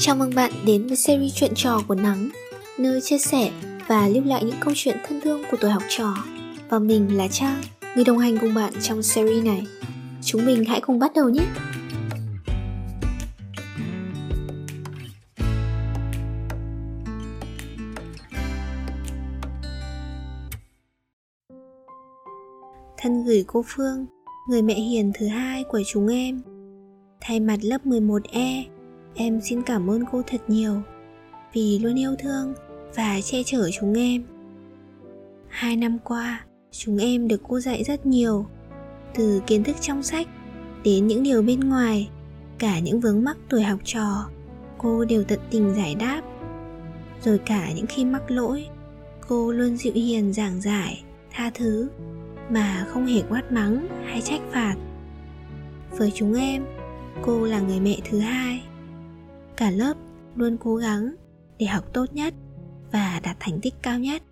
Chào 0.00 0.16
mừng 0.16 0.34
bạn 0.34 0.52
đến 0.66 0.86
với 0.86 0.96
series 0.96 1.34
chuyện 1.34 1.52
trò 1.54 1.80
của 1.88 1.94
Nắng 1.94 2.28
Nơi 2.78 3.00
chia 3.00 3.18
sẻ 3.18 3.52
và 3.88 4.08
lưu 4.08 4.24
lại 4.24 4.44
những 4.44 4.56
câu 4.60 4.74
chuyện 4.76 4.96
thân 5.06 5.20
thương 5.20 5.42
của 5.50 5.56
tuổi 5.60 5.70
học 5.70 5.82
trò. 5.88 6.14
Và 6.68 6.78
mình 6.78 7.16
là 7.16 7.28
Trang, 7.28 7.62
người 7.94 8.04
đồng 8.04 8.18
hành 8.18 8.38
cùng 8.40 8.54
bạn 8.54 8.72
trong 8.82 9.02
series 9.02 9.44
này. 9.44 9.66
Chúng 10.22 10.46
mình 10.46 10.64
hãy 10.64 10.80
cùng 10.80 10.98
bắt 10.98 11.12
đầu 11.14 11.28
nhé! 11.28 11.46
Thân 22.98 23.24
gửi 23.26 23.44
cô 23.46 23.64
Phương, 23.66 24.06
người 24.48 24.62
mẹ 24.62 24.74
hiền 24.74 25.12
thứ 25.14 25.26
hai 25.26 25.64
của 25.64 25.80
chúng 25.86 26.08
em. 26.08 26.42
Thay 27.20 27.40
mặt 27.40 27.58
lớp 27.62 27.86
11E, 27.86 28.64
em 29.18 29.40
xin 29.40 29.62
cảm 29.62 29.90
ơn 29.90 30.04
cô 30.12 30.22
thật 30.26 30.40
nhiều 30.48 30.82
vì 31.52 31.78
luôn 31.78 31.98
yêu 31.98 32.16
thương 32.18 32.54
và 32.94 33.20
che 33.20 33.42
chở 33.42 33.70
chúng 33.80 33.98
em. 33.98 34.24
Hai 35.48 35.76
năm 35.76 35.98
qua, 36.04 36.44
chúng 36.70 36.98
em 36.98 37.28
được 37.28 37.40
cô 37.48 37.60
dạy 37.60 37.84
rất 37.84 38.06
nhiều, 38.06 38.46
từ 39.14 39.42
kiến 39.46 39.64
thức 39.64 39.76
trong 39.80 40.02
sách 40.02 40.26
đến 40.84 41.06
những 41.06 41.22
điều 41.22 41.42
bên 41.42 41.60
ngoài, 41.60 42.10
cả 42.58 42.78
những 42.78 43.00
vướng 43.00 43.24
mắc 43.24 43.36
tuổi 43.48 43.62
học 43.62 43.78
trò, 43.84 44.28
cô 44.78 45.04
đều 45.04 45.24
tận 45.24 45.38
tình 45.50 45.74
giải 45.74 45.94
đáp. 45.94 46.22
Rồi 47.24 47.38
cả 47.38 47.72
những 47.76 47.86
khi 47.86 48.04
mắc 48.04 48.30
lỗi, 48.30 48.66
cô 49.28 49.52
luôn 49.52 49.76
dịu 49.76 49.92
hiền 49.92 50.32
giảng 50.32 50.60
giải, 50.60 51.02
tha 51.32 51.50
thứ 51.54 51.88
mà 52.50 52.86
không 52.88 53.06
hề 53.06 53.22
quát 53.28 53.52
mắng 53.52 53.88
hay 54.06 54.20
trách 54.20 54.40
phạt. 54.52 54.74
Với 55.90 56.12
chúng 56.14 56.34
em, 56.34 56.64
cô 57.22 57.44
là 57.44 57.60
người 57.60 57.80
mẹ 57.80 57.96
thứ 58.10 58.18
hai 58.18 58.62
cả 59.58 59.70
lớp 59.70 59.96
luôn 60.36 60.56
cố 60.60 60.76
gắng 60.76 61.14
để 61.58 61.66
học 61.66 61.84
tốt 61.92 62.06
nhất 62.12 62.34
và 62.92 63.20
đạt 63.22 63.36
thành 63.40 63.60
tích 63.62 63.74
cao 63.82 63.98
nhất. 63.98 64.22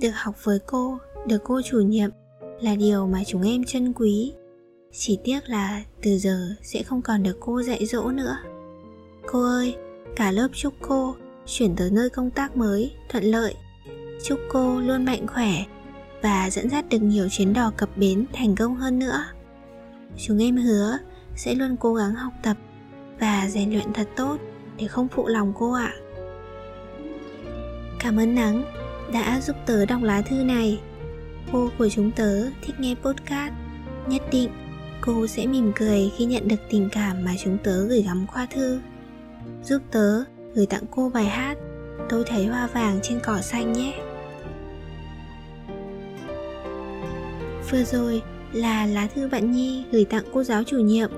Được 0.00 0.10
học 0.14 0.44
với 0.44 0.58
cô, 0.66 0.98
được 1.26 1.38
cô 1.44 1.60
chủ 1.70 1.80
nhiệm 1.80 2.10
là 2.60 2.74
điều 2.74 3.06
mà 3.06 3.22
chúng 3.26 3.42
em 3.42 3.64
trân 3.64 3.92
quý. 3.92 4.32
Chỉ 4.92 5.18
tiếc 5.24 5.48
là 5.48 5.82
từ 6.02 6.18
giờ 6.18 6.48
sẽ 6.62 6.82
không 6.82 7.02
còn 7.02 7.22
được 7.22 7.36
cô 7.40 7.62
dạy 7.62 7.86
dỗ 7.86 8.10
nữa. 8.10 8.36
Cô 9.26 9.42
ơi, 9.42 9.76
cả 10.16 10.30
lớp 10.30 10.48
chúc 10.52 10.74
cô 10.80 11.14
chuyển 11.46 11.76
tới 11.76 11.90
nơi 11.90 12.10
công 12.10 12.30
tác 12.30 12.56
mới, 12.56 12.92
thuận 13.08 13.24
lợi. 13.24 13.54
Chúc 14.24 14.38
cô 14.48 14.80
luôn 14.80 15.04
mạnh 15.04 15.26
khỏe 15.26 15.64
và 16.22 16.50
dẫn 16.50 16.70
dắt 16.70 16.84
được 16.88 17.02
nhiều 17.02 17.28
chuyến 17.30 17.52
đò 17.52 17.72
cập 17.76 17.96
bến 17.96 18.26
thành 18.32 18.56
công 18.56 18.76
hơn 18.76 18.98
nữa. 18.98 19.24
Chúng 20.16 20.38
em 20.38 20.56
hứa 20.56 20.98
sẽ 21.36 21.54
luôn 21.54 21.76
cố 21.80 21.94
gắng 21.94 22.14
học 22.14 22.32
tập 22.42 22.56
và 23.20 23.48
rèn 23.48 23.70
luyện 23.70 23.92
thật 23.92 24.08
tốt 24.16 24.36
để 24.78 24.86
không 24.86 25.08
phụ 25.08 25.26
lòng 25.26 25.52
cô 25.58 25.72
ạ. 25.72 25.92
Cảm 28.00 28.16
ơn 28.16 28.34
Nắng 28.34 28.64
đã 29.12 29.40
giúp 29.40 29.56
tớ 29.66 29.86
đọc 29.86 30.02
lá 30.02 30.22
thư 30.22 30.36
này. 30.36 30.80
Cô 31.52 31.68
của 31.78 31.88
chúng 31.88 32.10
tớ 32.10 32.42
thích 32.62 32.80
nghe 32.80 32.94
podcast, 33.02 33.52
nhất 34.08 34.22
định 34.32 34.50
cô 35.00 35.26
sẽ 35.26 35.46
mỉm 35.46 35.72
cười 35.76 36.10
khi 36.16 36.24
nhận 36.24 36.48
được 36.48 36.60
tình 36.70 36.88
cảm 36.92 37.24
mà 37.24 37.34
chúng 37.44 37.58
tớ 37.64 37.86
gửi 37.86 38.02
gắm 38.02 38.26
qua 38.34 38.46
thư. 38.54 38.80
Giúp 39.64 39.82
tớ 39.90 40.24
gửi 40.54 40.66
tặng 40.66 40.84
cô 40.90 41.10
bài 41.14 41.24
hát 41.24 41.58
Tôi 42.08 42.24
thấy 42.26 42.46
hoa 42.46 42.66
vàng 42.66 42.98
trên 43.02 43.20
cỏ 43.24 43.38
xanh 43.40 43.72
nhé. 43.72 43.94
Vừa 47.70 47.84
rồi 47.84 48.22
là 48.52 48.86
lá 48.86 49.08
thư 49.14 49.28
bạn 49.28 49.52
Nhi 49.52 49.84
gửi 49.92 50.04
tặng 50.04 50.24
cô 50.32 50.44
giáo 50.44 50.62
chủ 50.64 50.76
nhiệm 50.76 51.10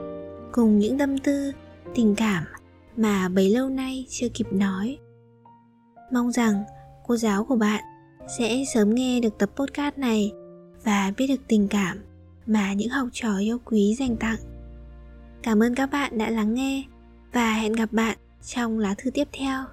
cùng 0.52 0.78
những 0.78 0.98
tâm 0.98 1.18
tư 1.18 1.52
tình 1.94 2.14
cảm 2.14 2.44
mà 2.96 3.28
bấy 3.28 3.50
lâu 3.50 3.68
nay 3.68 4.06
chưa 4.08 4.28
kịp 4.34 4.46
nói. 4.52 4.98
Mong 6.12 6.32
rằng 6.32 6.64
cô 7.06 7.16
giáo 7.16 7.44
của 7.44 7.56
bạn 7.56 7.84
sẽ 8.38 8.64
sớm 8.74 8.94
nghe 8.94 9.20
được 9.20 9.38
tập 9.38 9.50
podcast 9.56 9.98
này 9.98 10.32
và 10.84 11.12
biết 11.16 11.26
được 11.26 11.42
tình 11.48 11.68
cảm 11.68 11.98
mà 12.46 12.72
những 12.72 12.88
học 12.88 13.08
trò 13.12 13.38
yêu 13.38 13.58
quý 13.64 13.94
dành 13.98 14.16
tặng. 14.16 14.38
Cảm 15.42 15.62
ơn 15.62 15.74
các 15.74 15.90
bạn 15.90 16.18
đã 16.18 16.30
lắng 16.30 16.54
nghe 16.54 16.84
và 17.32 17.54
hẹn 17.54 17.72
gặp 17.72 17.92
bạn 17.92 18.18
trong 18.46 18.78
lá 18.78 18.94
thư 18.98 19.10
tiếp 19.10 19.28
theo. 19.32 19.64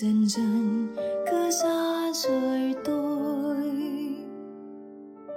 Dần 0.00 0.24
dần, 0.28 0.88
cứ 1.30 1.50
xa 1.50 2.12
rời 2.14 2.74
tôi. 2.84 3.72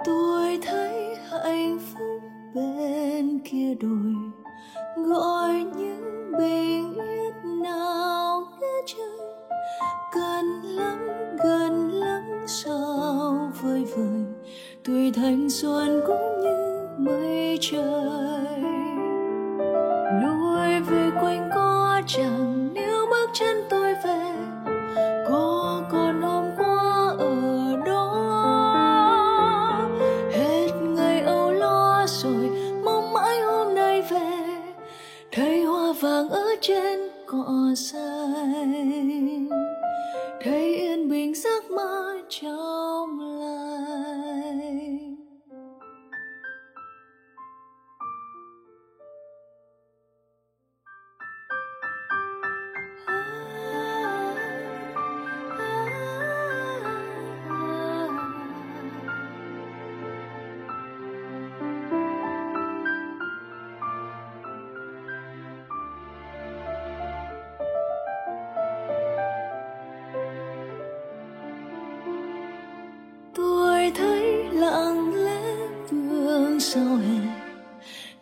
Tôi 0.04 0.58
thấy 0.62 1.16
hạnh 1.30 1.78
phúc 1.78 2.22
bên 2.54 3.38
kia 3.38 3.74
đồi, 3.80 4.14
gọi 4.96 5.64
những 5.76 6.32
bình 6.38 6.94
yên 6.94 7.62
nào 7.62 8.46
nghe 8.60 8.82
chơi 8.86 9.18
gần 10.14 10.62
lắm 10.62 10.98
gần 11.44 11.90
lắm 11.92 12.22
sao 12.46 13.52
vơi 13.62 13.84
vời, 13.96 14.24
tuổi 14.84 15.12
thanh 15.14 15.50
xuân 15.50 16.00
cũng 16.06 16.40
như 16.40 16.88
mây 16.98 17.58
trời. 17.60 18.62
Lùi 20.22 20.80
về 20.80 21.10
quanh 21.20 21.50
có 21.54 22.00
chẳng 22.06 22.70
nếu 22.74 23.06
bước 23.10 23.30
chân 23.34 23.56
tôi. 23.70 23.73
Bình 41.74 41.76
mơ 41.76 42.18
trong 42.28 43.20
lòng. 43.20 43.73
Sao 76.64 76.96
hè 76.96 77.20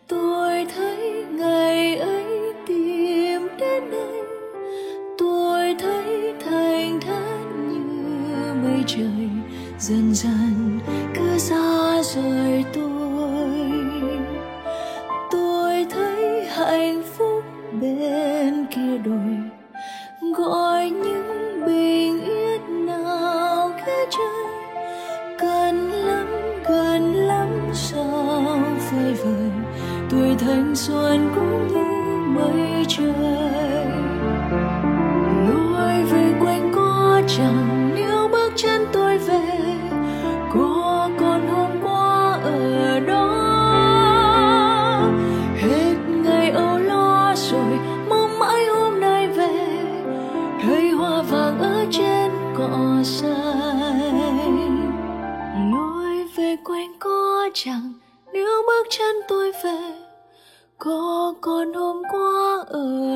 tôi 0.07 0.67
thấy 0.75 1.25
ngày 1.31 1.95
ấy 1.95 2.53
tìm 2.67 3.47
đến 3.59 3.91
đây 3.91 4.21
tôi 5.17 5.75
thấy 5.79 6.33
thành 6.45 6.99
thản 7.01 7.69
như 7.69 8.53
mây 8.63 8.83
trời. 8.87 9.29
Dần 9.79 10.13
dần 10.13 10.79
cứ 11.15 11.37
xa 11.37 12.01
rời 12.03 12.63
tôi. 12.73 13.49
Tôi 15.31 15.85
thấy 15.89 16.47
hạnh 16.49 17.03
phúc 17.17 17.43
bên 17.81 18.65
kia 18.75 18.97
đồi. 19.05 19.37
Gõ 20.37 20.62
thành 30.45 30.75
xuân 30.75 31.29
cũng 31.35 31.67
như 31.67 31.83
mây 32.27 32.85
trời. 32.87 33.85
Lối 35.49 36.03
về 36.11 36.33
quanh 36.39 36.71
có 36.75 37.21
chẳng 37.27 37.91
nếu 37.95 38.27
bước 38.31 38.53
chân 38.55 38.85
tôi 38.93 39.17
về, 39.17 39.59
có 40.53 41.09
còn 41.19 41.47
hôm 41.47 41.71
qua 41.83 42.39
ở 42.43 42.99
đó. 42.99 43.29
Hết 45.55 45.95
ngày 46.09 46.51
âu 46.51 46.77
lo 46.77 47.33
rồi, 47.35 47.79
mong 48.09 48.39
mãi 48.39 48.65
hôm 48.65 48.99
nay 48.99 49.27
về, 49.27 49.67
thấy 50.63 50.89
hoa 50.89 51.21
vàng 51.21 51.59
ở 51.59 51.85
trên 51.91 52.31
cỏ 52.57 52.99
xanh. 53.03 53.33
Lối 55.71 56.27
về 56.35 56.55
quanh 56.65 56.93
có 56.99 57.49
chẳng 57.53 57.93
nếu 58.33 58.63
bước 58.67 58.87
chân 58.89 59.15
tôi 59.27 59.51
về 59.63 59.92
có 60.85 61.33
con 61.41 61.73
hôm 61.73 62.01
qua 62.11 62.63
ở 62.67 63.12